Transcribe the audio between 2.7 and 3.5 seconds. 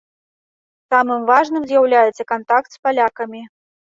з палякамі.